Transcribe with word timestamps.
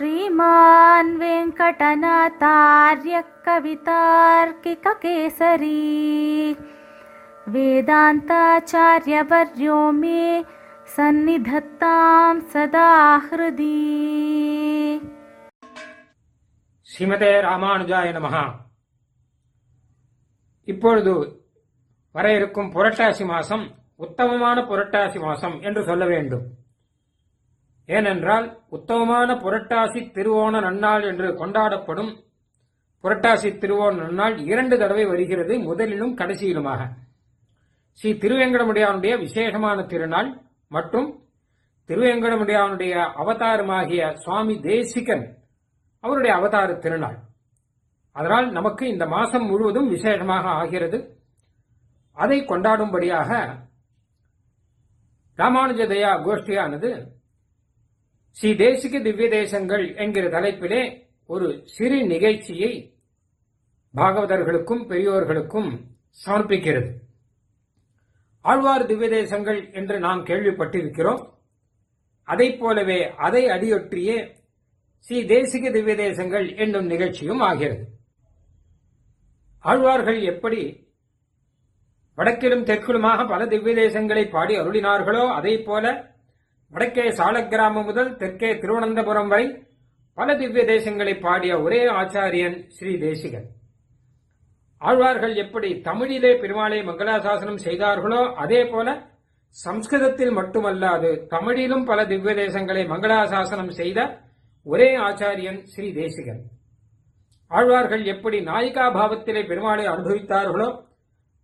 श्रीमान् 0.00 1.10
वेङ्कटनाथार्यः 1.18 3.20
कवितार्किककेसरी 3.46 4.62
वेदान्ताचार्यवर्यो 7.46 8.30
मे 9.92 10.42
सन्निधत्तां 10.96 12.34
सदा 12.52 12.90
हृदि 13.26 13.74
ஸ்ரீமதே 16.88 17.30
ராமானுஜாய 17.44 18.08
நமஹா 18.16 18.42
இப்பொழுது 20.68 21.12
வர 22.14 22.26
இருக்கும் 22.36 22.68
புரட்டாசி 22.74 23.24
மாசம் 23.30 23.64
உத்தமமான 24.04 24.62
புரட்டாசி 24.70 25.18
மாசம் 25.24 25.56
என்று 25.62 25.82
சொல்ல 25.84 26.04
வேண்டும் 26.12 26.46
ஏனென்றால் 27.97 28.45
உத்தமமான 28.75 29.29
புரட்டாசி 29.43 30.01
திருவோண 30.17 30.53
நன்னாள் 30.65 31.05
என்று 31.11 31.27
கொண்டாடப்படும் 31.41 32.11
புரட்டாசி 33.03 33.49
திருவோண 33.61 33.93
நன்னாள் 34.01 34.35
இரண்டு 34.51 34.75
தடவை 34.81 35.05
வருகிறது 35.11 35.53
முதலிலும் 35.67 36.17
கடைசியிலுமாக. 36.19 36.81
ஸ்ரீ 37.99 38.11
திருவேங்கடமுடியானுடைய 38.23 39.13
விசேஷமான 39.25 39.77
திருநாள் 39.91 40.29
மற்றும் 40.75 41.09
திருவேங்கடமுடியானுடைய 41.89 42.93
அவதாரமாகிய 43.21 44.01
சுவாமி 44.23 44.55
தேசிகன் 44.69 45.25
அவருடைய 46.03 46.33
அவதார 46.39 46.69
திருநாள். 46.83 47.17
அதனால் 48.15 48.47
நமக்கு 48.57 48.83
இந்த 48.93 49.05
மாசம் 49.15 49.45
முழுவதும் 49.49 49.89
விசேஷமாக 49.95 50.45
ஆகிறது. 50.61 50.99
அதை 52.17 52.37
கொண்டாடும்படியாக 52.51 53.29
ராமானுஜ 55.39 55.81
தயா 55.91 56.11
கோஷ்டியானது 56.25 56.89
ஸ்ரீ 58.37 58.49
தேசிக 58.53 59.01
திவ்ய 59.01 59.29
தேசங்கள் 59.29 59.95
என்கிற 59.95 60.25
தலைப்பிலே 60.29 60.81
ஒரு 61.25 61.47
சிறு 61.65 62.07
நிகழ்ச்சியை 62.07 62.71
பாகவதர்களுக்கும் 63.93 64.83
பெரியோர்களுக்கும் 64.87 65.69
சமர்ப்பிக்கிறது. 66.25 66.89
ஆழ்வார் 68.41 68.85
திவ்ய 68.85 69.09
தேசங்கள் 69.09 69.71
என்று 69.71 69.99
நாம் 69.99 70.25
கேள்விப்பட்டிருக்கிறோம். 70.25 71.21
அதைப் 72.27 72.59
போலவே 72.59 72.99
அதை 73.15 73.45
அடியொற்றியே 73.45 74.17
ஸ்ரீ 74.99 75.23
தேசிக 75.23 75.71
திவ்ய 75.71 75.95
தேசங்கள் 75.95 76.55
என்னும் 76.55 76.85
நிகழ்ச்சியும் 76.85 77.39
ஆகிறது. 77.39 77.83
ஆழ்வார்கள் 79.59 80.21
எப்படி 80.21 80.61
வடக்கிலும் 82.17 82.67
தெற்கிலுமாக 82.69 83.27
பல 83.27 83.45
திவ்ய 83.45 83.73
தேசங்களை 83.75 84.23
பாடி 84.29 84.53
அருளினார்களோ 84.59 85.25
அதை 85.37 85.53
போல 85.59 85.85
வடக்கே 86.71 87.05
சாலக்கிராமம் 87.19 87.85
முதல் 87.85 88.11
தெற்கே 88.17 88.49
திருவனந்தபுரம் 88.61 89.27
வரை 89.27 89.45
பல 90.17 90.35
திவ்ய 90.35 90.63
தேசங்களை 90.65 91.13
பாடிய 91.19 91.51
ஒரே 91.61 91.79
ஆச்சாரியன் 91.99 92.55
ஸ்ரீ 92.67 92.91
தேசிகன். 92.97 93.47
ஆழ்வார்கள் 94.81 95.33
எப்படி 95.35 95.69
தமிழிலே 95.81 96.31
பெருமாளை 96.33 96.79
மங்களாசாசனம் 96.83 97.59
செய்தார்களோ 97.65 98.21
அதே 98.43 98.61
போல 98.65 98.87
சம்ஸ்கிருதத்தில் 99.55 100.33
மட்டுமல்லாது 100.39 101.09
தமிழிலும் 101.33 101.85
பல 101.85 102.05
திவ்ய 102.05 102.33
தேசங்களை 102.33 102.83
மங்களாசாசனம் 102.87 103.73
செய்த 103.79 103.99
ஒரே 104.65 104.89
ஆச்சாரியன் 105.07 105.59
ஸ்ரீ 105.65 105.87
தேசிகன். 105.93 106.41
ஆழ்வார்கள் 107.51 108.03
எப்படி 108.05 108.37
நாயிகா 108.45 108.85
பாவத்திலே 108.97 109.43
பெருமாளை 109.43 109.85
அனுபவித்தார்களோ 109.93 110.69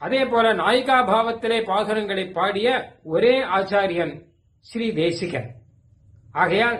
அதே 0.00 0.22
போல 0.26 0.46
நாயிகா 0.54 0.98
பாவத்திலே 1.10 1.58
பாசுரங்களை 1.62 2.24
பாடிய 2.32 2.68
ஒரே 3.04 3.34
ஆச்சாரியன் 3.58 4.14
ஸ்ரீ 4.66 4.86
தேசிகன். 4.92 5.48
ஆகையால் 6.42 6.78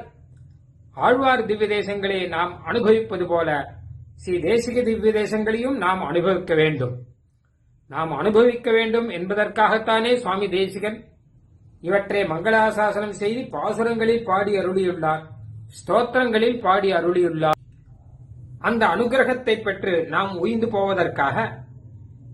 ஆழ்வார் 1.06 1.46
திவ்ய 1.48 1.68
தேசங்களை 1.76 2.18
நாம் 2.34 2.52
அனுபவிப்பது 2.64 3.24
போல 3.26 3.48
ஸ்ரீ 4.22 4.34
தேசிக 4.48 4.82
திவ்ய 4.88 5.12
தேசங்களையும் 5.20 5.76
நாம் 5.84 6.02
அனுபவிக்க 6.10 6.54
வேண்டும். 6.54 6.94
நாம் 7.90 8.12
அனுபவிக்க 8.20 8.70
வேண்டும் 8.70 9.08
என்பதற்காகத்தானே 9.18 10.12
சுவாமி 10.16 10.48
தேசிகன் 10.58 10.98
இவற்றை 11.82 12.22
மங்களாசாசனம் 12.32 13.16
செய்து 13.22 13.42
பாசுரங்களில் 13.54 14.26
பாடி 14.28 14.52
அருளியுள்ளார் 14.60 15.22
ஸ்தோத்திரங்களில் 15.78 16.60
பாடி 16.60 16.88
அருளியுள்ளார். 16.92 17.58
அந்த 18.68 18.82
அனுகிரகத்தை 18.94 19.56
பெற்று 19.66 19.94
நாம் 20.14 20.32
உய்ந்து 20.36 20.68
போவதற்காக 20.68 21.36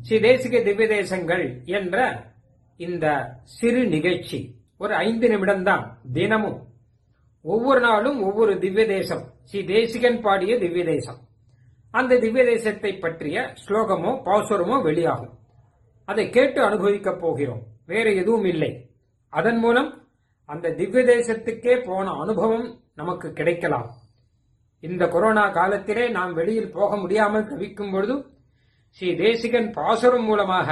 ஸ்ரீ 0.07 0.19
தேசிக 0.29 0.63
திவ்ய 0.69 0.87
தேசங்கள் 0.89 1.45
என்ற 1.79 1.97
இந்த 2.81 3.07
சிறு 3.57 3.83
நிகழ்ச்சி 3.95 4.41
ஒரு 4.81 4.95
ஐந்து 5.07 5.27
நிமிடம்தான் 5.29 5.85
தினமும். 6.13 6.59
ஒவ்வொரு 7.45 7.81
நாளும் 7.81 8.19
ஒவ்வொரு 8.23 8.53
திவ்ய 8.59 8.85
தேசம் 8.87 9.23
ஸ்ரீ 9.49 9.61
தேசிகன் 9.65 10.21
பாடிய 10.21 10.53
திவ்ய 10.59 10.85
தேசம் 10.85 11.19
அந்த 11.95 12.19
திவ்ய 12.19 12.43
தேசத்தை 12.45 12.93
பற்றிய 12.99 13.37
ஸ்லோகமோ 13.63 14.11
பாசுரமோ 14.27 14.77
வெளியாகும். 14.83 15.35
அதை 16.09 16.25
கேட்டு 16.31 16.61
அனுபவிக்கப் 16.65 17.21
போகிறோம். 17.21 17.63
வேற 17.87 18.07
எதுவும் 18.13 18.45
இல்லை. 18.45 18.71
அதன் 19.33 19.59
மூலம் 19.59 19.89
அந்த 20.49 20.73
திவ்ய 20.73 21.03
தேசத்துக்கே 21.13 21.75
போன 21.87 22.07
அனுபவம் 22.23 22.67
நமக்கு 22.95 23.29
கிடைக்கலாம். 23.33 23.89
இந்த 24.83 25.05
கொரோனா 25.09 25.45
காலத்திலே 25.51 26.05
நாம் 26.09 26.33
வெளியில் 26.35 26.73
போக 26.73 26.97
முடியாமல் 26.97 27.49
தவிக்கும் 27.49 27.91
பொழுது 27.91 28.17
ஸ்ரீ 28.99 29.09
தேசிகன் 29.15 29.71
பாசுரம் 29.71 30.25
மூலமாக 30.25 30.69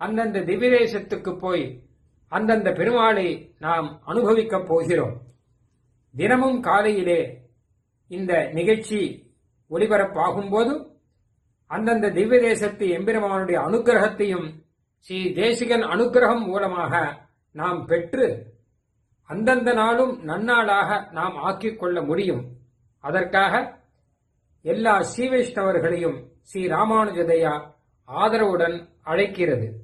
அந்தந்த 0.00 0.42
திவ்ய 0.42 0.70
தேசத்துக்கு 0.70 1.32
போய் 1.38 1.64
அந்தந்த 2.34 2.70
பெருமாளை 2.70 3.54
நாம் 3.58 4.02
அனுபவிக்கப் 4.06 4.66
போகிறோம். 4.66 5.14
தினமும் 6.14 6.60
காலையிலே 6.60 7.20
இந்த 8.08 8.50
நிகழ்ச்சி 8.52 9.00
ஒளிபரப்பாகும் 9.70 10.50
போது 10.50 10.72
அந்தந்த 11.66 12.10
திவ்ய 12.10 12.40
தேசத்து 12.40 12.86
எம்பெருமானுடைய 12.88 13.60
அனுகிரகத்தையும் 13.60 14.48
ஸ்ரீ 14.98 15.32
தேசிகன் 15.32 15.82
அனுகிரகம் 15.82 16.44
மூலமாக 16.46 17.22
நாம் 17.52 17.86
பெற்று 17.86 18.52
அந்தந்த 19.26 19.72
நாளும் 19.72 20.14
நன்னாளாக 20.26 21.12
நாம் 21.12 21.36
ஆக்கிக் 21.36 21.78
கொள்ள 21.78 22.02
முடியும். 22.02 22.42
அதற்காக 23.00 23.54
எல்லா 24.62 25.02
ஸ்ரீ 25.02 25.28
வைஷ்ணவர்களையும் 25.28 26.18
ஸ்ரீ 26.40 26.66
ராமானுஜதையா 26.66 27.54
ஆதரவுடன் 28.08 28.76
அழைக்கிறது. 29.02 29.83